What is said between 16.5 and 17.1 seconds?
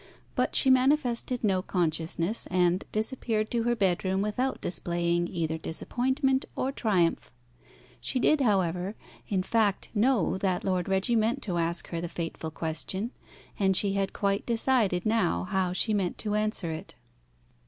it.